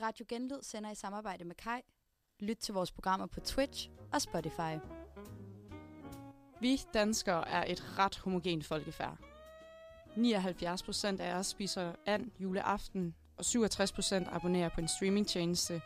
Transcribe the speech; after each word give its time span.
Radio 0.00 0.24
Genlyd 0.28 0.62
sender 0.62 0.90
i 0.90 0.94
samarbejde 0.94 1.44
med 1.44 1.54
Kai. 1.54 1.80
Lyt 2.40 2.56
til 2.56 2.74
vores 2.74 2.92
programmer 2.92 3.26
på 3.26 3.40
Twitch 3.40 3.90
og 4.12 4.22
Spotify. 4.22 4.78
Vi 6.60 6.80
danskere 6.94 7.48
er 7.48 7.64
et 7.72 7.98
ret 7.98 8.18
homogent 8.18 8.66
folkefærd. 8.66 9.18
79 10.16 10.82
procent 10.82 11.20
af 11.20 11.34
os 11.34 11.46
spiser 11.46 11.92
and 12.06 12.30
juleaften, 12.38 13.14
og 13.36 13.44
67 13.44 13.92
procent 13.92 14.28
abonnerer 14.30 14.68
på 14.68 14.80
en 14.80 14.88
streamingtjeneste, 14.88 15.82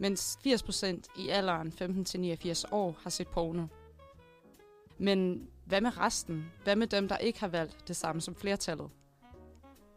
mens 0.00 0.38
80 0.42 0.62
procent 0.62 1.08
i 1.18 1.28
alderen 1.28 1.72
15-89 1.80 2.62
år 2.70 2.96
har 3.02 3.10
set 3.10 3.28
porno. 3.28 3.66
Men 4.98 5.48
hvad 5.66 5.80
med 5.80 5.98
resten? 5.98 6.52
Hvad 6.64 6.76
med 6.76 6.86
dem, 6.86 7.08
der 7.08 7.16
ikke 7.16 7.40
har 7.40 7.48
valgt 7.48 7.88
det 7.88 7.96
samme 7.96 8.20
som 8.20 8.34
flertallet? 8.34 8.90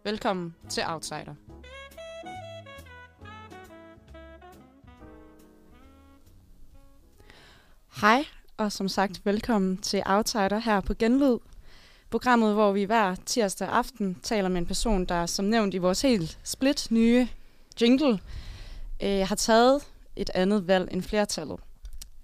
Velkommen 0.04 0.56
til 0.70 0.84
Outsider. 0.88 1.36
Hej, 8.02 8.26
og 8.58 8.72
som 8.72 8.88
sagt 8.88 9.26
velkommen 9.26 9.78
til 9.78 10.04
Outsider 10.06 10.60
her 10.60 10.82
på 10.82 10.94
Genlyd. 10.94 11.38
Programmet, 12.10 12.54
hvor 12.54 12.72
vi 12.72 12.84
hver 12.84 13.16
tirsdag 13.26 13.68
aften 13.68 14.16
taler 14.24 14.50
med 14.50 14.58
en 14.58 14.66
person, 14.66 15.06
der 15.06 15.26
som 15.26 15.46
nævnt 15.46 15.74
i 15.74 15.78
vores 15.78 16.02
helt 16.02 16.40
split 16.44 16.88
nye 16.92 17.28
jingle, 17.82 18.20
øh, 19.04 19.28
har 19.28 19.36
taget 19.36 19.82
et 20.16 20.30
andet 20.36 20.68
valg 20.68 20.90
end 20.92 21.02
flertallet. 21.02 21.60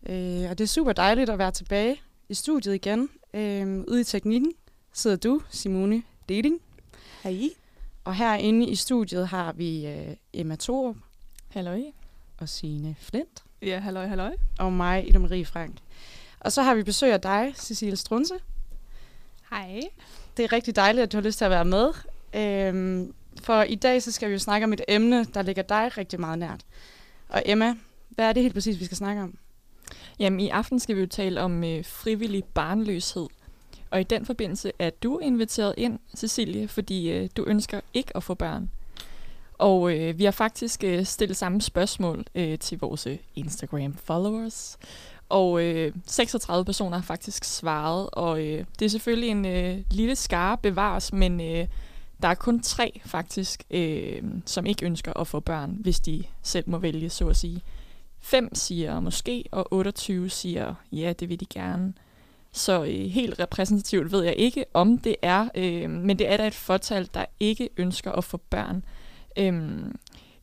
Øh, 0.05 0.49
og 0.49 0.57
det 0.57 0.61
er 0.61 0.67
super 0.67 0.93
dejligt 0.93 1.29
at 1.29 1.37
være 1.37 1.51
tilbage 1.51 2.01
i 2.29 2.33
studiet 2.33 2.75
igen. 2.75 3.09
Øh, 3.33 3.83
ude 3.87 4.01
i 4.01 4.03
teknikken 4.03 4.51
sidder 4.91 5.17
du, 5.17 5.41
Simone 5.49 6.03
Deling. 6.29 6.59
Hej. 7.23 7.49
Og 8.03 8.15
herinde 8.15 8.67
i 8.67 8.75
studiet 8.75 9.27
har 9.27 9.53
vi 9.53 9.87
øh, 9.87 10.15
Emma 10.33 10.55
Thorup 10.55 10.95
Halløj. 11.49 11.81
og 12.37 12.49
Signe 12.49 12.95
Flint. 12.99 13.43
Ja, 13.65 13.79
halløj, 13.79 14.07
halløj. 14.07 14.35
Og 14.59 14.73
mig, 14.73 15.09
Ida 15.09 15.19
Marie 15.19 15.45
Frank. 15.45 15.77
Og 16.39 16.51
så 16.51 16.61
har 16.61 16.75
vi 16.75 16.83
besøg 16.83 17.13
af 17.13 17.21
dig, 17.21 17.53
Cecilie 17.55 17.95
Strunse. 17.95 18.33
Hej. 19.49 19.81
Det 20.37 20.45
er 20.45 20.51
rigtig 20.53 20.75
dejligt, 20.75 21.03
at 21.03 21.11
du 21.11 21.17
har 21.17 21.21
lyst 21.21 21.37
til 21.37 21.45
at 21.45 21.51
være 21.51 21.65
med. 21.65 21.89
Øhm, 22.33 23.13
for 23.43 23.61
i 23.61 23.75
dag 23.75 24.03
så 24.03 24.11
skal 24.11 24.29
vi 24.29 24.33
jo 24.33 24.39
snakke 24.39 24.65
om 24.65 24.73
et 24.73 24.81
emne, 24.87 25.25
der 25.25 25.41
ligger 25.41 25.63
dig 25.63 25.97
rigtig 25.97 26.19
meget 26.19 26.39
nært. 26.39 26.61
Og 27.29 27.43
Emma, 27.45 27.75
hvad 28.09 28.25
er 28.25 28.33
det 28.33 28.43
helt 28.43 28.53
præcis, 28.53 28.79
vi 28.79 28.85
skal 28.85 28.97
snakke 28.97 29.21
om? 29.21 29.37
Jamen, 30.19 30.39
i 30.39 30.49
aften 30.49 30.79
skal 30.79 30.95
vi 30.95 31.01
jo 31.01 31.07
tale 31.07 31.41
om 31.41 31.63
øh, 31.63 31.85
frivillig 31.85 32.43
barnløshed. 32.43 33.27
Og 33.89 34.01
i 34.01 34.03
den 34.03 34.25
forbindelse 34.25 34.71
er 34.79 34.89
du 34.89 35.19
inviteret 35.19 35.73
ind, 35.77 35.99
Cecilie, 36.15 36.67
fordi 36.67 37.11
øh, 37.11 37.29
du 37.37 37.43
ønsker 37.47 37.81
ikke 37.93 38.17
at 38.17 38.23
få 38.23 38.33
børn. 38.33 38.69
Og 39.63 39.93
øh, 39.93 40.19
vi 40.19 40.23
har 40.23 40.31
faktisk 40.31 40.83
øh, 40.83 41.05
stillet 41.05 41.37
samme 41.37 41.61
spørgsmål 41.61 42.25
øh, 42.35 42.59
til 42.59 42.79
vores 42.79 43.07
øh, 43.07 43.17
Instagram-followers. 43.35 44.77
Og 45.29 45.63
øh, 45.63 45.93
36 46.05 46.65
personer 46.65 46.97
har 46.97 47.03
faktisk 47.03 47.43
svaret, 47.43 48.09
og 48.13 48.41
øh, 48.45 48.65
det 48.79 48.85
er 48.85 48.89
selvfølgelig 48.89 49.29
en 49.29 49.45
øh, 49.45 49.77
lille 49.91 50.15
skare 50.15 50.57
bevares, 50.57 51.13
men 51.13 51.41
øh, 51.41 51.67
der 52.21 52.27
er 52.27 52.33
kun 52.33 52.59
tre 52.59 53.01
faktisk, 53.05 53.63
øh, 53.71 54.23
som 54.45 54.65
ikke 54.65 54.85
ønsker 54.85 55.13
at 55.13 55.27
få 55.27 55.39
børn, 55.39 55.77
hvis 55.79 55.99
de 55.99 56.23
selv 56.41 56.69
må 56.69 56.77
vælge, 56.77 57.09
så 57.09 57.27
at 57.27 57.37
sige. 57.37 57.61
5 58.19 58.55
siger 58.55 58.99
måske, 58.99 59.43
og 59.51 59.73
28 59.73 60.29
siger, 60.29 60.75
ja, 60.91 61.13
det 61.19 61.29
vil 61.29 61.39
de 61.39 61.45
gerne. 61.45 61.93
Så 62.51 62.83
øh, 62.83 63.05
helt 63.05 63.39
repræsentativt 63.39 64.11
ved 64.11 64.23
jeg 64.23 64.35
ikke, 64.35 64.65
om 64.73 64.97
det 64.97 65.15
er, 65.21 65.47
øh, 65.55 65.89
men 65.89 66.19
det 66.19 66.31
er 66.31 66.37
da 66.37 66.47
et 66.47 66.53
fortal, 66.53 67.09
der 67.13 67.25
ikke 67.39 67.69
ønsker 67.77 68.11
at 68.11 68.23
få 68.23 68.37
børn. 68.37 68.83
Øhm, 69.37 69.95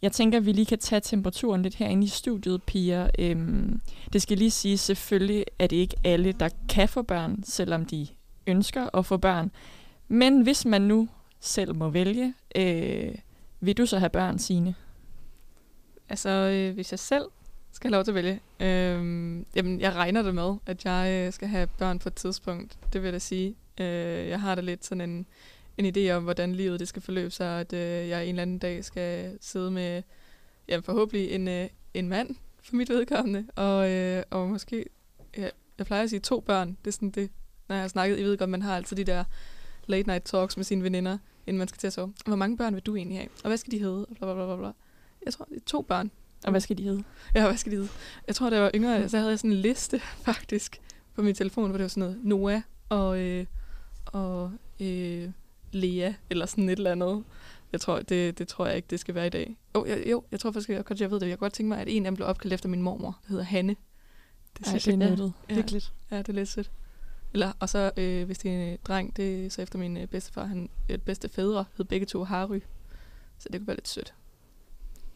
jeg 0.02 0.12
tænker, 0.12 0.38
at 0.38 0.46
vi 0.46 0.52
lige 0.52 0.66
kan 0.66 0.78
tage 0.78 1.00
temperaturen 1.00 1.62
lidt 1.62 1.74
herinde 1.74 2.04
i 2.04 2.08
studiet, 2.08 2.62
piger. 2.62 3.10
Øhm, 3.18 3.80
det 4.12 4.22
skal 4.22 4.38
lige 4.38 4.50
sige, 4.50 4.78
selvfølgelig 4.78 5.44
er 5.58 5.66
det 5.66 5.76
ikke 5.76 5.96
alle, 6.04 6.32
der 6.32 6.48
kan 6.68 6.88
få 6.88 7.02
børn, 7.02 7.42
selvom 7.44 7.84
de 7.84 8.06
ønsker 8.46 8.96
at 8.96 9.06
få 9.06 9.16
børn. 9.16 9.50
Men 10.08 10.40
hvis 10.40 10.64
man 10.64 10.82
nu 10.82 11.08
selv 11.40 11.74
må 11.74 11.88
vælge, 11.88 12.34
øh, 12.56 13.14
vil 13.60 13.78
du 13.78 13.86
så 13.86 13.98
have 13.98 14.10
børn, 14.10 14.38
Signe? 14.38 14.74
Altså, 16.08 16.28
øh, 16.28 16.74
hvis 16.74 16.92
jeg 16.92 16.98
selv 16.98 17.24
skal 17.72 17.90
have 17.90 17.96
lov 17.96 18.04
til 18.04 18.10
at 18.10 18.14
vælge, 18.14 18.40
øh, 18.60 19.44
jamen, 19.54 19.80
jeg 19.80 19.92
regner 19.92 20.22
det 20.22 20.34
med, 20.34 20.54
at 20.66 20.84
jeg 20.84 21.26
øh, 21.26 21.32
skal 21.32 21.48
have 21.48 21.66
børn 21.66 21.98
på 21.98 22.08
et 22.08 22.14
tidspunkt. 22.14 22.78
Det 22.92 23.00
vil 23.00 23.06
jeg 23.06 23.12
da 23.12 23.18
sige. 23.18 23.54
Øh, 23.80 24.28
jeg 24.28 24.40
har 24.40 24.54
da 24.54 24.60
lidt 24.60 24.84
sådan 24.84 25.10
en, 25.10 25.26
en 25.80 25.96
idé 25.96 26.10
om, 26.10 26.22
hvordan 26.22 26.54
livet 26.54 26.80
det 26.80 26.88
skal 26.88 27.02
forløbe 27.02 27.30
sig, 27.30 27.60
at 27.60 27.72
øh, 27.72 28.08
jeg 28.08 28.22
en 28.22 28.28
eller 28.28 28.42
anden 28.42 28.58
dag 28.58 28.84
skal 28.84 29.38
sidde 29.40 29.70
med, 29.70 30.02
jamen, 30.68 30.82
forhåbentlig 30.82 31.30
en, 31.30 31.48
øh, 31.48 31.68
en 31.94 32.08
mand 32.08 32.36
for 32.62 32.76
mit 32.76 32.88
vedkommende, 32.88 33.46
og, 33.56 33.90
øh, 33.90 34.22
og 34.30 34.48
måske, 34.48 34.84
ja, 35.36 35.48
jeg 35.78 35.86
plejer 35.86 36.02
at 36.02 36.10
sige 36.10 36.20
to 36.20 36.40
børn. 36.40 36.76
Det 36.84 36.90
er 36.90 36.92
sådan 36.92 37.10
det, 37.10 37.30
når 37.68 37.76
jeg 37.76 37.82
har 37.82 37.88
snakket, 37.88 38.18
I 38.18 38.22
ved 38.22 38.38
godt, 38.38 38.50
man 38.50 38.62
har 38.62 38.76
altid 38.76 38.96
de 38.96 39.04
der 39.04 39.24
late 39.86 40.08
night 40.08 40.24
talks 40.24 40.56
med 40.56 40.64
sine 40.64 40.82
veninder, 40.82 41.18
inden 41.46 41.58
man 41.58 41.68
skal 41.68 41.78
til 41.78 41.86
at 41.86 41.92
sove. 41.92 42.14
Hvor 42.26 42.36
mange 42.36 42.56
børn 42.56 42.74
vil 42.74 42.82
du 42.82 42.96
egentlig 42.96 43.18
have? 43.18 43.28
Og 43.42 43.48
hvad 43.48 43.56
skal 43.56 43.70
de 43.70 43.78
hedde? 43.78 44.06
Og 44.06 44.16
bla, 44.16 44.34
bla, 44.34 44.46
bla, 44.46 44.56
bla. 44.56 44.72
Jeg 45.24 45.32
tror, 45.32 45.44
det 45.44 45.56
er 45.56 45.60
to 45.66 45.82
børn. 45.82 46.10
Og 46.44 46.50
hvad 46.50 46.60
skal 46.60 46.78
de 46.78 46.82
hedde? 46.82 47.04
Ja, 47.34 47.46
hvad 47.46 47.56
skal 47.56 47.72
de 47.72 47.76
hedde? 47.76 47.90
Jeg 48.26 48.34
tror, 48.34 48.50
da 48.50 48.56
jeg 48.56 48.64
var 48.64 48.70
yngre, 48.74 49.08
så 49.08 49.16
havde 49.16 49.30
jeg 49.30 49.38
sådan 49.38 49.50
en 49.50 49.56
liste 49.56 49.98
faktisk 50.28 50.80
på 51.14 51.22
min 51.22 51.34
telefon, 51.34 51.68
hvor 51.68 51.76
det 51.78 51.82
var 51.82 51.88
sådan 51.88 52.00
noget 52.00 52.24
Noah 52.24 52.60
og, 52.88 53.18
øh, 53.20 53.46
og 54.06 54.52
øh, 54.80 55.28
Lea, 55.72 56.12
eller 56.30 56.46
sådan 56.46 56.68
et 56.68 56.76
eller 56.76 56.92
andet. 56.92 57.24
Jeg 57.72 57.80
tror, 57.80 58.02
det, 58.02 58.38
det 58.38 58.48
tror 58.48 58.66
jeg 58.66 58.76
ikke, 58.76 58.86
det 58.90 59.00
skal 59.00 59.14
være 59.14 59.26
i 59.26 59.30
dag. 59.30 59.56
Oh, 59.74 59.88
jeg, 59.88 60.02
jo, 60.10 60.24
jeg 60.32 60.40
tror 60.40 60.52
faktisk, 60.52 60.68
jeg, 60.68 60.84
godt, 60.84 61.00
jeg 61.00 61.10
ved 61.10 61.20
det. 61.20 61.26
Jeg 61.26 61.32
kan 61.32 61.38
godt 61.38 61.52
tænke 61.52 61.68
mig, 61.68 61.78
at 61.78 61.88
en 61.88 62.06
af 62.06 62.10
dem 62.10 62.16
blev 62.16 62.28
opkaldt 62.28 62.54
efter 62.54 62.68
min 62.68 62.82
mormor, 62.82 63.18
der 63.22 63.28
hedder 63.28 63.44
Hanne. 63.44 63.76
Det 64.58 64.66
Ej, 64.66 64.72
det 64.72 64.88
er 64.88 64.96
nuttet. 64.96 65.32
Ja. 65.48 65.54
Hyggeligt. 65.54 65.92
Ja, 66.10 66.18
det 66.18 66.28
er 66.28 66.32
lidt 66.32 66.48
sødt. 66.48 66.70
Eller, 67.32 67.52
og 67.58 67.68
så, 67.68 67.90
øh, 67.96 68.26
hvis 68.26 68.38
det 68.38 68.50
er 68.50 68.54
en 68.54 68.72
øh, 68.72 68.78
dreng, 68.84 69.16
det 69.16 69.46
er 69.46 69.50
så 69.50 69.62
efter 69.62 69.78
min 69.78 69.96
øh, 69.96 70.06
bedstefar, 70.06 70.44
han 70.44 70.70
øh, 70.88 70.98
bedste 70.98 71.28
fædre, 71.28 71.64
hed 71.76 71.84
begge 71.84 72.06
to 72.06 72.24
Harry. 72.24 72.60
Så 73.38 73.48
det 73.52 73.60
kunne 73.60 73.66
være 73.66 73.76
lidt 73.76 73.88
sødt. 73.88 74.14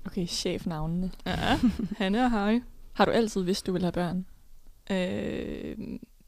Okay, 0.06 0.26
chefnavnene. 0.26 1.12
Ja, 1.26 1.60
Hanne 1.98 2.25
og 2.25 2.31
Harry. 2.31 2.60
Har 2.92 3.04
du 3.04 3.10
altid 3.10 3.42
vidst, 3.42 3.66
du 3.66 3.72
vil 3.72 3.82
have 3.82 3.92
børn? 3.92 4.26
Øh, 4.91 5.78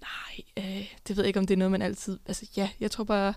nej, 0.00 0.44
øh, 0.56 0.94
det 1.08 1.16
ved 1.16 1.25
jeg 1.25 1.26
ikke, 1.26 1.38
om 1.38 1.47
det 1.47 1.54
er 1.54 1.58
noget, 1.58 1.72
man 1.72 1.82
altid... 1.82 2.19
Altså 2.26 2.47
ja, 2.56 2.70
jeg 2.81 2.91
tror 2.91 3.04
bare, 3.04 3.34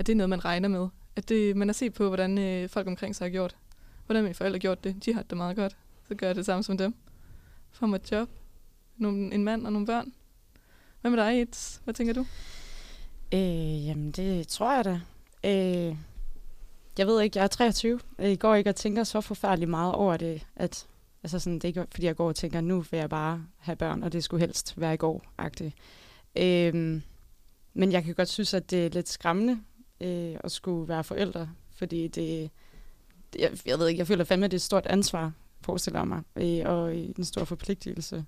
at 0.00 0.06
det 0.06 0.12
er 0.12 0.16
noget, 0.16 0.30
man 0.30 0.44
regner 0.44 0.68
med. 0.68 0.88
At 1.16 1.28
det, 1.28 1.56
man 1.56 1.68
har 1.68 1.72
set 1.72 1.94
på, 1.94 2.08
hvordan 2.08 2.38
øh, 2.38 2.68
folk 2.68 2.86
omkring 2.86 3.16
sig 3.16 3.24
har 3.24 3.30
gjort. 3.30 3.56
Hvordan 4.06 4.22
mine 4.22 4.34
forældre 4.34 4.54
har 4.54 4.60
gjort 4.60 4.84
det. 4.84 5.04
De 5.04 5.14
har 5.14 5.22
det 5.22 5.36
meget 5.36 5.56
godt. 5.56 5.76
Så 6.08 6.14
gør 6.14 6.26
jeg 6.26 6.36
det 6.36 6.46
samme 6.46 6.62
som 6.62 6.78
dem. 6.78 6.94
Får 7.70 7.86
mig 7.86 7.96
et 7.96 8.12
job. 8.12 8.28
Nogle, 8.96 9.34
en 9.34 9.44
mand 9.44 9.66
og 9.66 9.72
nogle 9.72 9.86
børn. 9.86 10.12
Hvad 11.00 11.10
med 11.10 11.24
dig, 11.24 11.42
Eds? 11.42 11.80
Hvad 11.84 11.94
tænker 11.94 12.14
du? 12.14 12.26
Øh, 13.34 13.86
jamen, 13.86 14.10
det 14.10 14.48
tror 14.48 14.74
jeg 14.74 14.84
da. 14.84 15.00
Øh, 15.44 15.96
jeg 16.98 17.06
ved 17.06 17.22
ikke, 17.22 17.38
jeg 17.38 17.44
er 17.44 17.48
23. 17.48 18.00
Jeg 18.18 18.32
øh, 18.32 18.38
går 18.38 18.54
ikke 18.54 18.70
og 18.70 18.76
tænker 18.76 19.04
så 19.04 19.20
forfærdeligt 19.20 19.70
meget 19.70 19.94
over 19.94 20.16
det, 20.16 20.46
at 20.56 20.86
altså 21.22 21.38
sådan, 21.38 21.54
det 21.54 21.64
er 21.64 21.68
ikke, 21.68 21.86
fordi 21.90 22.06
jeg 22.06 22.16
går 22.16 22.28
og 22.28 22.36
tænker, 22.36 22.60
nu 22.60 22.80
vil 22.80 22.98
jeg 22.98 23.10
bare 23.10 23.44
have 23.58 23.76
børn, 23.76 24.02
og 24.02 24.12
det 24.12 24.24
skulle 24.24 24.40
helst 24.40 24.80
være 24.80 24.94
i 24.94 24.96
går-agtigt. 24.96 25.74
Øh, 26.36 27.02
men 27.74 27.92
jeg 27.92 28.04
kan 28.04 28.14
godt 28.14 28.28
synes, 28.28 28.54
at 28.54 28.70
det 28.70 28.86
er 28.86 28.90
lidt 28.90 29.08
skræmmende 29.08 29.60
øh, 30.00 30.36
at 30.44 30.52
skulle 30.52 30.88
være 30.88 31.04
forældre, 31.04 31.50
fordi 31.70 32.08
det, 32.08 32.50
jeg, 33.38 33.58
jeg 33.66 33.78
ved 33.78 33.88
ikke, 33.88 33.98
jeg 33.98 34.06
føler 34.06 34.24
fandme, 34.24 34.44
at 34.44 34.50
det 34.50 34.56
er 34.56 34.58
et 34.58 34.62
stort 34.62 34.86
ansvar, 34.86 35.32
forestiller 35.60 36.04
mig, 36.04 36.22
øh, 36.36 36.60
og 36.64 36.96
en 36.96 37.24
stor 37.24 37.44
forpligtelse. 37.44 38.24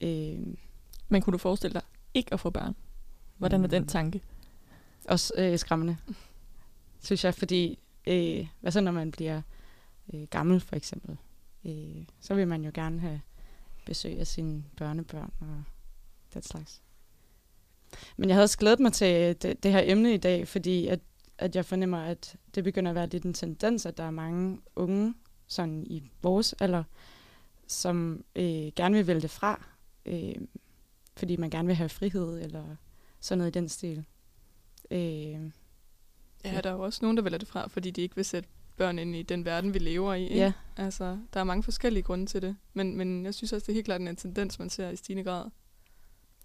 Øh, 0.00 0.40
men 1.08 1.22
kunne 1.22 1.32
du 1.32 1.38
forestille 1.38 1.74
dig 1.74 1.82
ikke 2.14 2.34
at 2.34 2.40
få 2.40 2.50
børn? 2.50 2.76
Hvordan 3.38 3.64
er 3.64 3.68
den 3.68 3.86
tanke? 3.86 4.22
Også 5.04 5.32
øh, 5.38 5.58
skræmmende, 5.58 5.96
synes 7.06 7.24
jeg, 7.24 7.34
fordi 7.34 7.78
øh, 8.06 8.46
hvad 8.60 8.72
så 8.72 8.80
når 8.80 8.92
man 8.92 9.10
bliver 9.10 9.42
øh, 10.14 10.22
gammel 10.30 10.60
for 10.60 10.76
eksempel? 10.76 11.16
Øh, 11.64 12.04
så 12.20 12.34
vil 12.34 12.48
man 12.48 12.64
jo 12.64 12.70
gerne 12.74 13.00
have 13.00 13.20
besøg 13.86 14.18
af 14.18 14.26
sine 14.26 14.64
børnebørn 14.76 15.32
og 15.40 15.62
den 16.34 16.42
slags. 16.42 16.82
Men 18.16 18.28
jeg 18.28 18.36
havde 18.36 18.44
også 18.44 18.58
glædet 18.58 18.80
mig 18.80 18.92
til 18.92 19.42
det, 19.42 19.62
det 19.62 19.72
her 19.72 19.82
emne 19.84 20.14
i 20.14 20.16
dag, 20.16 20.48
fordi 20.48 20.86
at, 20.86 21.00
at 21.38 21.56
jeg 21.56 21.64
fornemmer, 21.64 21.98
at 21.98 22.36
det 22.54 22.64
begynder 22.64 22.90
at 22.90 22.94
være 22.94 23.06
lidt 23.06 23.24
en 23.24 23.34
tendens, 23.34 23.86
at 23.86 23.96
der 23.96 24.04
er 24.04 24.10
mange 24.10 24.58
unge 24.76 25.14
sådan 25.46 25.86
i 25.86 26.10
vores 26.22 26.54
alder, 26.60 26.84
som 27.66 28.24
øh, 28.36 28.72
gerne 28.76 28.96
vil 28.96 29.06
vælge 29.06 29.20
det 29.20 29.30
fra, 29.30 29.66
øh, 30.06 30.34
fordi 31.16 31.36
man 31.36 31.50
gerne 31.50 31.66
vil 31.66 31.76
have 31.76 31.88
frihed 31.88 32.40
eller 32.40 32.76
sådan 33.20 33.38
noget 33.38 33.56
i 33.56 33.58
den 33.58 33.68
stil. 33.68 34.04
Øh, 34.90 34.98
ja, 36.44 36.60
der 36.64 36.70
er 36.70 36.72
jo 36.72 36.80
også 36.80 36.98
nogen, 37.02 37.16
der 37.16 37.22
vælger 37.22 37.38
det 37.38 37.48
fra, 37.48 37.66
fordi 37.68 37.90
de 37.90 38.02
ikke 38.02 38.16
vil 38.16 38.24
sætte 38.24 38.48
børn 38.76 38.98
ind 38.98 39.16
i 39.16 39.22
den 39.22 39.44
verden, 39.44 39.74
vi 39.74 39.78
lever 39.78 40.14
i. 40.14 40.22
Ikke? 40.22 40.36
Ja. 40.36 40.52
Altså, 40.76 41.18
der 41.34 41.40
er 41.40 41.44
mange 41.44 41.62
forskellige 41.62 42.02
grunde 42.02 42.26
til 42.26 42.42
det, 42.42 42.56
men, 42.74 42.96
men 42.96 43.24
jeg 43.24 43.34
synes 43.34 43.52
også, 43.52 43.64
det 43.64 43.72
er 43.72 43.74
helt 43.74 43.84
klart 43.84 44.00
en 44.00 44.16
tendens, 44.16 44.58
man 44.58 44.70
ser 44.70 44.90
i 44.90 44.96
stigende 44.96 45.24
grad. 45.24 45.44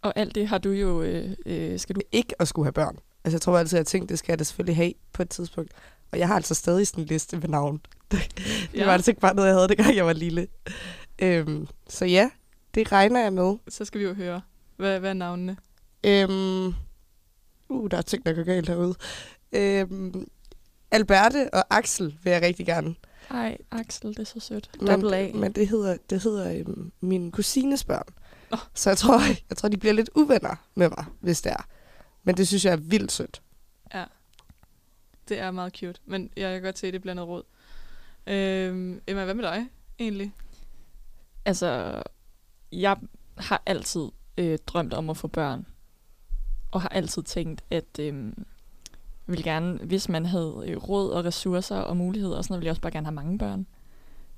Og 0.05 0.13
alt 0.15 0.35
det 0.35 0.47
har 0.47 0.57
du 0.57 0.69
jo... 0.71 1.01
Øh, 1.01 1.29
øh, 1.45 1.79
skal 1.79 1.95
du 1.95 2.01
ikke 2.11 2.41
at 2.41 2.47
skulle 2.47 2.65
have 2.65 2.73
børn. 2.73 2.97
Altså, 3.23 3.35
jeg 3.35 3.41
tror 3.41 3.57
altid, 3.57 3.77
at 3.77 3.79
jeg 3.79 3.85
tænkte, 3.87 4.11
det 4.11 4.19
skal 4.19 4.31
jeg 4.31 4.39
da 4.39 4.43
selvfølgelig 4.43 4.75
have 4.75 4.93
på 5.13 5.21
et 5.21 5.29
tidspunkt. 5.29 5.71
Og 6.11 6.19
jeg 6.19 6.27
har 6.27 6.35
altså 6.35 6.53
stadig 6.55 6.87
sådan 6.87 7.03
en 7.03 7.07
liste 7.07 7.37
med 7.37 7.47
navn. 7.47 7.81
det 8.11 8.39
Ja. 8.73 8.85
var 8.85 8.93
altså 8.93 9.11
ikke 9.11 9.21
bare 9.21 9.35
noget, 9.35 9.47
jeg 9.49 9.55
havde, 9.55 9.67
dengang 9.67 9.95
jeg 9.95 10.05
var 10.05 10.13
lille. 10.13 10.47
Øhm, 11.21 11.67
så 11.89 12.05
ja, 12.05 12.29
det 12.75 12.91
regner 12.91 13.21
jeg 13.21 13.33
med. 13.33 13.55
Så 13.69 13.85
skal 13.85 13.99
vi 13.99 14.05
jo 14.05 14.13
høre, 14.13 14.41
hvad, 14.77 14.99
hvad 14.99 15.09
er 15.09 15.13
navnene? 15.13 15.57
Øhm, 16.05 16.67
uh, 17.69 17.91
der 17.91 17.97
er 17.97 18.01
ting, 18.01 18.25
der 18.25 18.33
går 18.33 18.43
galt 18.43 18.69
herude. 18.69 18.95
Øhm, 19.51 20.27
Alberte 20.91 21.53
og 21.53 21.63
Axel 21.69 22.17
vil 22.23 22.31
jeg 22.31 22.41
rigtig 22.41 22.65
gerne. 22.65 22.95
Ej, 23.29 23.57
Axel, 23.71 24.09
det 24.09 24.19
er 24.19 24.23
så 24.23 24.39
sødt. 24.39 24.69
Men, 24.79 24.87
Double 24.87 25.17
A. 25.17 25.31
men 25.33 25.51
det 25.51 25.67
hedder, 25.67 25.97
det 26.09 26.23
hedder 26.23 26.53
øhm, 26.59 26.91
min 27.01 27.31
kusines 27.31 27.83
børn. 27.83 28.07
Nå. 28.55 28.59
Så 28.73 28.89
jeg 28.89 28.97
tror, 28.97 29.19
jeg 29.49 29.57
tror, 29.57 29.69
de 29.69 29.77
bliver 29.77 29.93
lidt 29.93 30.09
uvenner 30.15 30.55
med 30.75 30.89
mig, 30.89 31.05
hvis 31.19 31.41
det 31.41 31.51
er. 31.51 31.67
Men 32.23 32.37
det 32.37 32.47
synes 32.47 32.65
jeg 32.65 32.71
er 32.71 32.77
vildt 32.77 33.11
sødt. 33.11 33.41
Ja. 33.93 34.05
Det 35.29 35.39
er 35.39 35.51
meget 35.51 35.77
cute, 35.77 35.99
men 36.05 36.29
jeg 36.37 36.53
kan 36.53 36.61
godt 36.61 36.79
se, 36.79 36.87
at 36.87 36.93
det 36.93 37.01
bliver 37.01 37.13
noget 37.13 37.29
råd. 37.29 37.43
Øhm, 38.27 39.01
Emma, 39.07 39.25
hvad 39.25 39.33
med 39.33 39.43
dig 39.43 39.67
egentlig? 39.99 40.33
Altså, 41.45 42.01
jeg 42.71 42.97
har 43.37 43.63
altid 43.65 44.07
øh, 44.37 44.59
drømt 44.67 44.93
om 44.93 45.09
at 45.09 45.17
få 45.17 45.27
børn. 45.27 45.65
Og 46.71 46.81
har 46.81 46.89
altid 46.89 47.23
tænkt, 47.23 47.63
at 47.71 47.99
øh, 47.99 48.33
ville 49.25 49.43
gerne, 49.43 49.77
hvis 49.77 50.09
man 50.09 50.25
havde 50.25 50.63
øh, 50.67 50.77
råd 50.77 51.11
og 51.11 51.25
ressourcer 51.25 51.77
og 51.77 51.97
muligheder 51.97 52.37
og 52.37 52.43
sådan 52.43 52.53
noget, 52.53 52.59
ville 52.59 52.67
jeg 52.67 52.71
også 52.71 52.81
bare 52.81 52.91
gerne 52.91 53.05
have 53.05 53.15
mange 53.15 53.37
børn. 53.37 53.67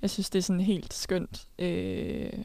Jeg 0.02 0.10
synes, 0.10 0.30
det 0.30 0.40
er 0.40 0.44
sådan 0.44 0.62
helt 0.62 0.94
skønt 0.94 1.48
øh, 1.60 2.44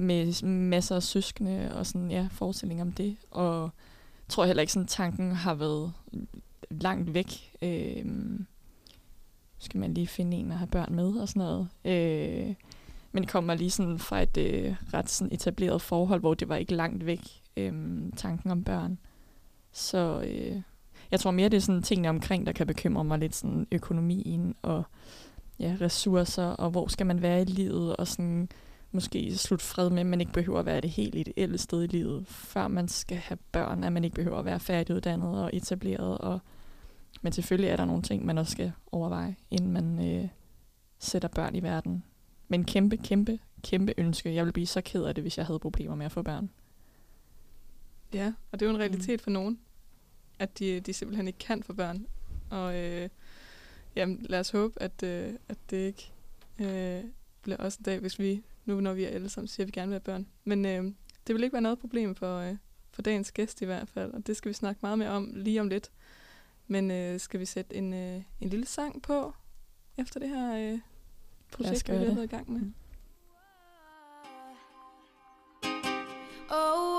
med 0.00 0.46
masser 0.46 0.96
af 0.96 1.02
søskende 1.02 1.72
og 1.74 1.86
sådan, 1.86 2.10
ja, 2.10 2.28
forestilling 2.30 2.82
om 2.82 2.92
det. 2.92 3.16
Og 3.30 3.62
jeg 3.62 4.28
tror 4.28 4.46
heller 4.46 4.60
ikke, 4.60 4.72
sådan 4.72 4.86
tanken 4.86 5.32
har 5.32 5.54
været 5.54 5.92
langt 6.70 7.14
væk. 7.14 7.56
Øh, 7.62 8.04
skal 9.58 9.80
man 9.80 9.94
lige 9.94 10.06
finde 10.06 10.36
en 10.36 10.52
at 10.52 10.58
have 10.58 10.68
børn 10.68 10.94
med 10.94 11.12
og 11.12 11.28
sådan 11.28 11.40
noget. 11.40 11.68
Øh, 11.84 12.54
men 13.12 13.26
kommer 13.26 13.54
lige 13.54 13.70
sådan 13.70 13.98
fra 13.98 14.22
et 14.22 14.36
øh, 14.36 14.74
ret 14.94 15.10
sådan 15.10 15.34
etableret 15.34 15.82
forhold, 15.82 16.20
hvor 16.20 16.34
det 16.34 16.48
var 16.48 16.56
ikke 16.56 16.74
langt 16.74 17.06
væk, 17.06 17.20
øh, 17.56 18.02
tanken 18.16 18.50
om 18.50 18.64
børn. 18.64 18.98
Så 19.72 20.22
øh, 20.26 20.62
jeg 21.10 21.20
tror 21.20 21.30
mere, 21.30 21.48
det 21.48 21.56
er 21.56 21.60
sådan 21.60 21.82
tingene 21.82 22.08
omkring, 22.08 22.46
der 22.46 22.52
kan 22.52 22.66
bekymre 22.66 23.04
mig 23.04 23.18
lidt, 23.18 23.34
sådan 23.34 23.66
økonomien 23.72 24.54
og 24.62 24.82
ja, 25.58 25.76
ressourcer, 25.80 26.44
og 26.44 26.70
hvor 26.70 26.86
skal 26.86 27.06
man 27.06 27.22
være 27.22 27.42
i 27.42 27.44
livet, 27.44 27.96
og 27.96 28.08
sådan 28.08 28.48
måske 28.92 29.36
slutte 29.36 29.64
fred 29.64 29.90
med, 29.90 30.00
at 30.00 30.06
man 30.06 30.20
ikke 30.20 30.32
behøver 30.32 30.58
at 30.58 30.66
være 30.66 30.80
det 30.80 30.90
helt 30.90 31.14
ideelle 31.14 31.58
sted 31.58 31.82
i 31.82 31.86
livet, 31.86 32.26
før 32.26 32.68
man 32.68 32.88
skal 32.88 33.16
have 33.16 33.38
børn, 33.52 33.84
at 33.84 33.92
man 33.92 34.04
ikke 34.04 34.14
behøver 34.14 34.38
at 34.38 34.44
være 34.44 34.60
færdiguddannet 34.60 35.44
og 35.44 35.50
etableret. 35.52 36.18
Og, 36.18 36.40
men 37.22 37.32
selvfølgelig 37.32 37.70
er 37.70 37.76
der 37.76 37.84
nogle 37.84 38.02
ting, 38.02 38.26
man 38.26 38.38
også 38.38 38.52
skal 38.52 38.72
overveje, 38.92 39.36
inden 39.50 39.72
man 39.72 40.14
øh, 40.14 40.28
sætter 40.98 41.28
børn 41.28 41.54
i 41.54 41.62
verden. 41.62 42.04
Men 42.48 42.64
kæmpe, 42.64 42.96
kæmpe, 42.96 43.38
kæmpe 43.62 43.94
ønske. 43.98 44.34
Jeg 44.34 44.44
ville 44.44 44.52
blive 44.52 44.66
så 44.66 44.80
ked 44.80 45.04
af 45.04 45.14
det, 45.14 45.24
hvis 45.24 45.38
jeg 45.38 45.46
havde 45.46 45.58
problemer 45.58 45.94
med 45.94 46.06
at 46.06 46.12
få 46.12 46.22
børn. 46.22 46.50
Ja, 48.14 48.32
og 48.52 48.60
det 48.60 48.66
er 48.66 48.70
jo 48.70 48.76
en 48.76 48.80
realitet 48.80 49.20
for 49.20 49.30
nogen, 49.30 49.60
at 50.38 50.58
de, 50.58 50.80
de 50.80 50.92
simpelthen 50.92 51.26
ikke 51.26 51.38
kan 51.38 51.62
få 51.62 51.72
børn. 51.72 52.06
Og 52.50 52.76
øh, 52.76 53.08
jamen, 53.96 54.26
lad 54.28 54.40
os 54.40 54.50
håbe, 54.50 54.82
at, 54.82 55.02
øh, 55.02 55.34
at 55.48 55.58
det 55.70 55.76
ikke 55.76 56.12
øh, 56.58 57.04
bliver 57.42 57.56
også 57.56 57.78
en 57.80 57.84
dag, 57.84 57.98
hvis 57.98 58.18
vi, 58.18 58.42
nu 58.70 58.80
når 58.80 58.92
vi 58.92 59.04
er 59.04 59.08
alle 59.08 59.28
sammen, 59.28 59.48
siger, 59.48 59.64
at 59.64 59.66
vi 59.66 59.72
gerne 59.72 59.88
vil 59.88 59.94
have 59.94 60.00
børn. 60.00 60.26
Men 60.44 60.64
øh, 60.64 60.84
det 61.26 61.34
vil 61.34 61.42
ikke 61.42 61.52
være 61.52 61.62
noget 61.62 61.78
problem 61.78 62.14
for, 62.14 62.38
øh, 62.38 62.56
for 62.90 63.02
dagens 63.02 63.32
gæst 63.32 63.62
i 63.62 63.64
hvert 63.64 63.88
fald, 63.88 64.12
og 64.12 64.26
det 64.26 64.36
skal 64.36 64.48
vi 64.48 64.54
snakke 64.54 64.78
meget 64.82 64.98
mere 64.98 65.08
om 65.10 65.32
lige 65.34 65.60
om 65.60 65.68
lidt. 65.68 65.90
Men 66.66 66.90
øh, 66.90 67.20
skal 67.20 67.40
vi 67.40 67.44
sætte 67.44 67.76
en, 67.76 67.94
øh, 67.94 68.22
en 68.40 68.48
lille 68.48 68.66
sang 68.66 69.02
på 69.02 69.34
efter 69.96 70.20
det 70.20 70.28
her 70.28 70.72
øh, 70.72 70.78
projekt, 71.52 71.88
vi 71.88 71.96
har 71.96 72.04
været 72.04 72.24
i 72.24 72.26
gang 72.26 72.52
med? 72.52 72.60
Mm. 72.60 72.74
Oh, 76.50 76.89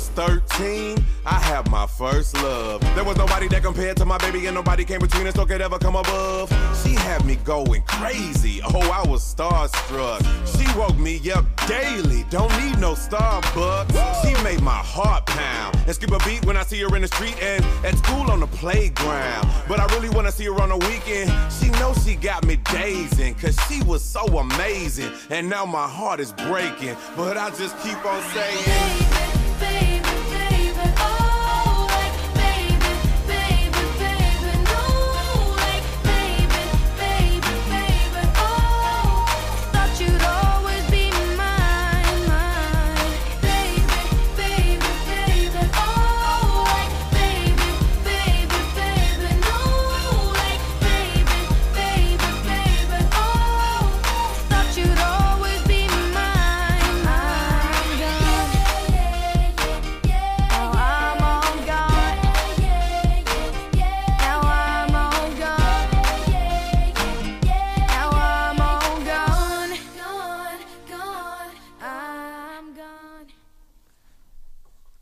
was 0.00 0.08
13, 0.10 0.96
I 1.26 1.34
had 1.34 1.70
my 1.70 1.86
first 1.86 2.34
love. 2.36 2.80
There 2.94 3.04
was 3.04 3.16
nobody 3.18 3.48
that 3.48 3.62
compared 3.62 3.98
to 3.98 4.06
my 4.06 4.16
baby, 4.18 4.46
and 4.46 4.54
nobody 4.54 4.84
came 4.84 5.00
between 5.00 5.26
us 5.26 5.36
or 5.38 5.44
could 5.44 5.60
ever 5.60 5.78
come 5.78 5.96
above. 5.96 6.48
She 6.82 6.94
had 6.94 7.24
me 7.26 7.36
going 7.36 7.82
crazy. 7.82 8.60
Oh, 8.64 8.90
I 8.90 9.06
was 9.06 9.22
starstruck. 9.22 10.20
She 10.56 10.78
woke 10.78 10.96
me 10.96 11.20
up 11.30 11.44
daily. 11.66 12.24
Don't 12.30 12.50
need 12.62 12.78
no 12.78 12.94
Starbucks. 12.94 14.22
She 14.22 14.42
made 14.42 14.62
my 14.62 14.80
heart 14.94 15.26
pound 15.26 15.76
and 15.86 15.94
skip 15.94 16.12
a 16.12 16.18
beat 16.24 16.46
when 16.46 16.56
I 16.56 16.62
see 16.62 16.80
her 16.80 16.96
in 16.96 17.02
the 17.02 17.08
street 17.08 17.36
and 17.42 17.62
at 17.84 17.96
school 17.98 18.30
on 18.30 18.40
the 18.40 18.46
playground. 18.46 19.46
But 19.68 19.80
I 19.80 19.86
really 19.94 20.10
wanna 20.10 20.32
see 20.32 20.44
her 20.44 20.62
on 20.62 20.70
the 20.70 20.78
weekend. 20.78 21.30
She 21.52 21.68
knows 21.78 22.02
she 22.04 22.14
got 22.16 22.46
me 22.46 22.56
dazing, 22.72 23.34
cause 23.34 23.58
she 23.68 23.82
was 23.82 24.02
so 24.02 24.24
amazing. 24.38 25.10
And 25.28 25.50
now 25.50 25.66
my 25.66 25.86
heart 25.86 26.20
is 26.20 26.32
breaking, 26.32 26.96
but 27.16 27.36
I 27.36 27.50
just 27.50 27.78
keep 27.82 28.02
on 28.04 28.22
saying. 28.32 29.09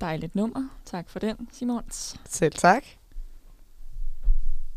Dejligt 0.08 0.34
nummer. 0.34 0.68
Tak 0.84 1.08
for 1.10 1.18
den, 1.18 1.48
Simons. 1.52 2.16
Selv 2.24 2.52
tak. 2.52 2.84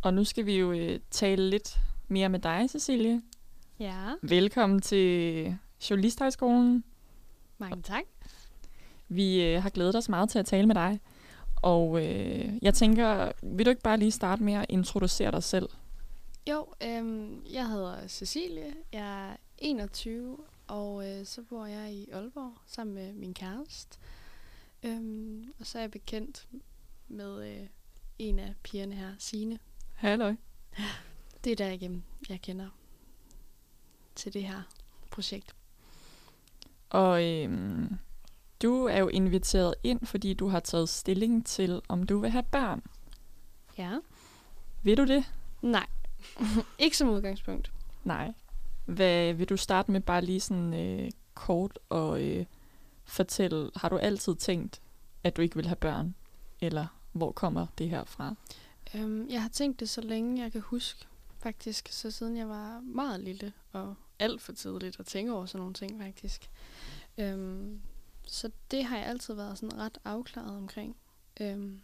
Og 0.02 0.14
nu 0.14 0.24
skal 0.24 0.46
vi 0.46 0.58
jo 0.58 0.72
øh, 0.72 1.00
tale 1.12 1.50
lidt 1.50 1.80
mere 2.08 2.30
med 2.30 2.40
dig, 2.40 2.70
Cecilie. 2.70 3.22
Ja, 3.80 4.14
Velkommen 4.22 4.82
til 4.82 5.58
Journalisthøjskolen. 5.90 6.84
mange 7.58 7.82
tak. 7.82 8.04
Vi 9.08 9.44
øh, 9.44 9.64
har 9.64 9.70
glædet 9.70 9.96
os 9.96 10.10
meget 10.10 10.30
til 10.30 10.40
at 10.40 10.46
tale 10.46 10.68
med 10.68 10.76
dig. 10.76 11.00
Og 11.62 12.06
øh, 12.06 12.54
jeg 12.62 12.74
tænker, 12.74 13.32
vil 13.44 13.66
du 13.66 13.70
ikke 13.70 13.82
bare 13.82 13.98
lige 13.98 14.12
starte 14.12 14.44
med 14.44 14.54
at 14.54 14.66
introducere 14.70 15.32
dig 15.32 15.44
selv? 15.44 15.70
Jo, 16.50 16.66
øhm, 16.84 17.42
jeg 17.54 17.68
hedder 17.68 18.08
Cecilie, 18.08 18.74
jeg 18.94 19.30
er 19.32 19.36
21, 19.58 20.38
og 20.68 21.10
øh, 21.10 21.26
så 21.26 21.42
bor 21.50 21.66
jeg 21.66 21.92
i 21.94 22.10
Aalborg 22.12 22.54
sammen 22.68 22.96
med 22.96 23.14
min 23.14 23.34
kæreste. 23.34 23.98
Øhm, 24.84 25.54
og 25.60 25.66
så 25.66 25.78
er 25.78 25.82
jeg 25.82 25.92
bekendt 25.92 26.48
med 27.08 27.52
øh, 27.52 27.68
en 28.20 28.40
af 28.40 28.54
pigerne 28.64 28.96
her, 28.96 29.14
Sine. 29.20 29.60
Halløj. 29.94 30.36
Det 31.44 31.52
er 31.52 31.56
derigennem, 31.56 32.04
jeg 32.30 32.42
kender 32.42 32.70
til 34.16 34.34
det 34.34 34.44
her 34.44 34.62
projekt. 35.12 35.56
Og 36.90 37.24
øh, 37.24 37.52
du 38.62 38.86
er 38.86 39.00
jo 39.00 39.08
inviteret 39.08 39.76
ind, 39.84 40.06
fordi 40.06 40.34
du 40.34 40.48
har 40.48 40.60
taget 40.60 40.90
stilling 40.90 41.46
til, 41.46 41.82
om 41.88 42.04
du 42.04 42.20
vil 42.20 42.30
have 42.30 42.44
børn. 42.44 42.84
Ja. 43.78 43.98
Vil 44.84 44.98
du 44.98 45.06
det? 45.06 45.26
Nej, 45.62 45.88
ikke 46.80 46.98
som 46.98 47.10
udgangspunkt. 47.10 47.72
Nej. 48.04 48.34
Hvad, 48.86 49.34
vil 49.34 49.50
du 49.50 49.58
starte 49.58 49.92
med 49.92 50.02
bare 50.02 50.26
lige 50.26 50.40
sådan 50.40 50.74
øh, 50.74 51.12
kort 51.34 51.80
og 51.90 52.24
øh, 52.24 52.46
fortælle, 53.05 53.72
har 53.75 53.89
du 53.89 53.98
altid 53.98 54.36
tænkt, 54.36 54.81
at 55.24 55.38
du 55.38 55.41
ikke 55.41 55.55
vil 55.55 55.65
have 55.65 55.75
børn? 55.75 56.15
Eller 56.62 56.88
hvor 57.12 57.31
kommer 57.31 57.67
det 57.77 57.89
her 57.89 58.03
fra? 58.03 58.36
Øhm, 58.96 59.29
jeg 59.29 59.41
har 59.41 59.50
tænkt 59.50 59.79
det 59.79 59.89
så 59.89 60.01
længe 60.01 60.43
jeg 60.43 60.51
kan 60.51 60.62
huske, 60.62 61.08
faktisk. 61.39 61.88
Så 61.91 62.12
siden 62.12 62.38
jeg 62.38 62.50
var 62.50 62.79
meget 62.79 63.20
lille, 63.20 63.53
og 63.72 63.96
alt 64.20 64.41
for 64.41 64.51
tidligt 64.53 65.00
at 65.00 65.05
tænke 65.05 65.34
over 65.34 65.46
sådan 65.46 65.60
nogle 65.60 65.74
ting, 65.74 66.01
faktisk. 66.01 66.50
Øhm, 67.17 67.81
så 68.27 68.51
det 68.72 68.86
har 68.86 68.98
jeg 68.98 69.05
altid 69.05 69.34
været 69.34 69.58
sådan 69.58 69.77
ret 69.77 69.98
afklaret 70.05 70.58
omkring. 70.58 70.96
Øhm, 71.41 71.81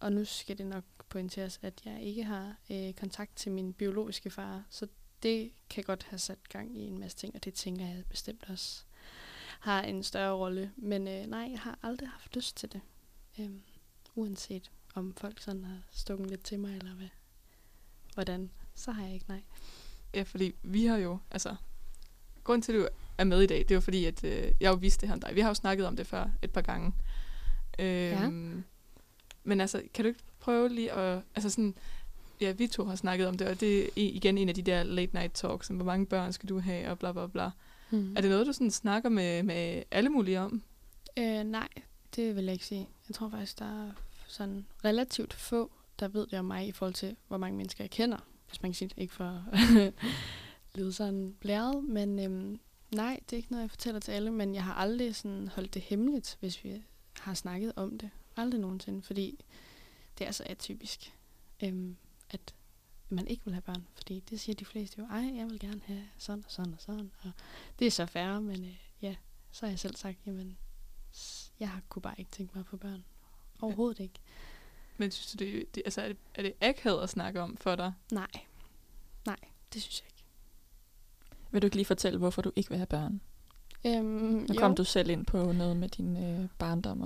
og 0.00 0.12
nu 0.12 0.24
skal 0.24 0.58
det 0.58 0.66
nok 0.66 0.84
pointeres, 1.08 1.58
at 1.62 1.82
jeg 1.84 2.02
ikke 2.02 2.24
har 2.24 2.56
øh, 2.70 2.92
kontakt 2.92 3.36
til 3.36 3.52
min 3.52 3.72
biologiske 3.72 4.30
far, 4.30 4.64
så 4.70 4.88
det 5.22 5.52
kan 5.70 5.84
godt 5.84 6.02
have 6.02 6.18
sat 6.18 6.48
gang 6.48 6.76
i 6.76 6.80
en 6.80 6.98
masse 6.98 7.16
ting, 7.16 7.34
og 7.34 7.44
det 7.44 7.54
tænker 7.54 7.86
jeg 7.86 8.04
bestemt 8.10 8.44
også 8.48 8.84
har 9.60 9.82
en 9.82 10.02
større 10.02 10.32
rolle. 10.32 10.72
Men 10.76 11.08
øh, 11.08 11.26
nej, 11.26 11.48
jeg 11.50 11.60
har 11.60 11.78
aldrig 11.82 12.08
haft 12.08 12.36
lyst 12.36 12.56
til 12.56 12.72
det. 12.72 12.80
Øhm, 13.40 13.60
uanset 14.14 14.70
om 14.94 15.14
folk 15.16 15.40
sådan 15.40 15.64
har 15.64 15.78
stukket 15.90 16.30
lidt 16.30 16.44
til 16.44 16.58
mig, 16.58 16.76
eller 16.76 16.94
hvad, 16.94 17.08
hvordan, 18.14 18.50
så 18.74 18.90
har 18.92 19.04
jeg 19.04 19.14
ikke 19.14 19.28
nej. 19.28 19.42
Ja, 20.14 20.22
fordi 20.22 20.54
vi 20.62 20.86
har 20.86 20.96
jo, 20.96 21.18
altså, 21.30 21.56
grund 22.44 22.62
til, 22.62 22.72
at 22.72 22.78
du 22.78 22.88
er 23.18 23.24
med 23.24 23.42
i 23.42 23.46
dag, 23.46 23.64
det 23.68 23.74
var 23.74 23.80
fordi, 23.80 24.04
at 24.04 24.24
øh, 24.24 24.52
jeg 24.60 24.70
jo 24.70 24.74
vidste 24.74 25.00
det 25.00 25.08
her 25.08 25.14
om 25.14 25.20
dig. 25.20 25.34
Vi 25.34 25.40
har 25.40 25.48
jo 25.48 25.54
snakket 25.54 25.86
om 25.86 25.96
det 25.96 26.06
før 26.06 26.30
et 26.42 26.50
par 26.50 26.60
gange. 26.60 26.92
Øhm, 27.78 28.64
Men 29.44 29.60
altså, 29.60 29.82
kan 29.94 30.04
du 30.04 30.08
ikke 30.08 30.20
prøve 30.40 30.68
lige 30.68 30.92
at, 30.92 31.22
altså 31.34 31.50
sådan, 31.50 31.74
ja, 32.40 32.52
vi 32.52 32.66
to 32.66 32.84
har 32.84 32.96
snakket 32.96 33.26
om 33.26 33.36
det, 33.38 33.48
og 33.48 33.60
det 33.60 33.84
er 33.84 33.88
igen 33.96 34.38
en 34.38 34.48
af 34.48 34.54
de 34.54 34.62
der 34.62 34.82
late 34.82 35.14
night 35.14 35.32
talks, 35.34 35.66
som 35.66 35.76
hvor 35.76 35.84
mange 35.84 36.06
børn 36.06 36.32
skal 36.32 36.48
du 36.48 36.58
have, 36.58 36.90
og 36.90 36.98
bla 36.98 37.12
bla 37.12 37.26
bla. 37.26 37.50
Mm. 37.90 38.16
Er 38.16 38.20
det 38.20 38.30
noget, 38.30 38.46
du 38.46 38.52
sådan 38.52 38.70
snakker 38.70 39.08
med, 39.08 39.42
med 39.42 39.82
alle 39.90 40.10
mulige 40.10 40.40
om? 40.40 40.62
Øh, 41.16 41.44
nej, 41.44 41.68
det 42.16 42.36
vil 42.36 42.44
jeg 42.44 42.52
ikke 42.52 42.66
sige. 42.66 42.88
Jeg 43.08 43.14
tror 43.14 43.28
faktisk, 43.28 43.58
der 43.58 43.86
er 43.86 43.92
sådan 44.26 44.66
relativt 44.84 45.32
få, 45.32 45.70
der 45.98 46.08
ved 46.08 46.26
det 46.26 46.38
om 46.38 46.44
mig 46.44 46.66
i 46.66 46.72
forhold 46.72 46.94
til, 46.94 47.16
hvor 47.28 47.36
mange 47.36 47.56
mennesker 47.56 47.84
jeg 47.84 47.90
kender. 47.90 48.18
Hvis 48.48 48.62
man 48.62 48.70
kan 48.70 48.74
sige 48.74 48.88
det, 48.88 48.98
ikke 48.98 49.14
for 49.14 49.44
at 49.52 49.92
lyde 50.78 50.92
sådan 50.92 51.36
blæret. 51.40 51.84
Men 51.84 52.18
øhm, 52.18 52.60
nej, 52.94 53.20
det 53.24 53.32
er 53.32 53.36
ikke 53.36 53.50
noget, 53.50 53.62
jeg 53.62 53.70
fortæller 53.70 54.00
til 54.00 54.12
alle. 54.12 54.30
Men 54.30 54.54
jeg 54.54 54.64
har 54.64 54.74
aldrig 54.74 55.16
sådan 55.16 55.48
holdt 55.48 55.74
det 55.74 55.82
hemmeligt, 55.82 56.36
hvis 56.40 56.64
vi 56.64 56.82
har 57.18 57.34
snakket 57.34 57.72
om 57.76 57.98
det. 57.98 58.10
Aldrig 58.36 58.60
nogensinde, 58.60 59.02
fordi 59.02 59.44
det 60.18 60.26
er 60.26 60.30
så 60.30 60.42
atypisk, 60.46 61.12
øhm, 61.62 61.96
at 62.30 62.54
man 63.08 63.26
ikke 63.26 63.44
vil 63.44 63.54
have 63.54 63.62
børn. 63.62 63.86
Fordi 63.94 64.20
det 64.20 64.40
siger 64.40 64.56
de 64.56 64.64
fleste 64.64 64.98
jo, 64.98 65.06
ej, 65.06 65.36
jeg 65.36 65.46
vil 65.46 65.58
gerne 65.60 65.80
have 65.84 66.04
sådan 66.18 66.44
og 66.46 66.50
sådan 66.50 66.72
og 66.74 66.80
sådan. 66.80 67.10
Og 67.22 67.30
det 67.78 67.86
er 67.86 67.90
så 67.90 68.06
færre, 68.06 68.40
men 68.40 68.64
øh, 68.64 68.76
ja, 69.02 69.14
så 69.50 69.66
har 69.66 69.70
jeg 69.70 69.78
selv 69.78 69.96
sagt, 69.96 70.18
jamen, 70.26 70.56
jeg 71.60 71.68
har 71.70 71.80
kunne 71.88 72.02
bare 72.02 72.14
ikke 72.18 72.30
tænke 72.30 72.52
mig 72.54 72.60
at 72.60 72.66
få 72.66 72.76
børn. 72.76 73.04
Overhovedet 73.60 74.00
ikke. 74.00 74.20
Men 74.96 75.10
synes 75.10 75.32
du, 75.32 75.44
det, 75.44 75.74
det, 75.74 75.82
altså, 75.84 76.00
er 76.00 76.08
det, 76.08 76.16
er 76.34 76.42
det 76.42 76.52
akavet 76.60 77.02
at 77.02 77.08
snakke 77.08 77.40
om 77.40 77.56
for 77.56 77.76
dig? 77.76 77.92
Nej. 78.12 78.28
Nej, 79.26 79.36
det 79.72 79.82
synes 79.82 80.00
jeg 80.00 80.06
ikke. 80.08 80.24
Vil 81.50 81.62
du 81.62 81.66
ikke 81.66 81.76
lige 81.76 81.86
fortælle, 81.86 82.18
hvorfor 82.18 82.42
du 82.42 82.52
ikke 82.56 82.70
vil 82.70 82.78
have 82.78 82.86
børn? 82.86 83.20
Øhm, 83.86 84.46
Nu 84.48 84.54
kom 84.58 84.74
du 84.74 84.84
selv 84.84 85.10
ind 85.10 85.26
på 85.26 85.52
noget 85.52 85.76
med 85.76 85.88
din 85.88 86.16
øh, 86.16 86.48
barndom 86.58 87.00
og 87.00 87.04